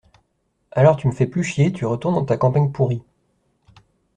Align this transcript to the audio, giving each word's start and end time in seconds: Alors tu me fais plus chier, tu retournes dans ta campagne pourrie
Alors 0.71 0.97
tu 0.97 1.05
me 1.07 1.11
fais 1.13 1.27
plus 1.27 1.43
chier, 1.43 1.71
tu 1.71 1.85
retournes 1.85 2.15
dans 2.15 2.25
ta 2.25 2.35
campagne 2.35 2.71
pourrie 2.71 3.03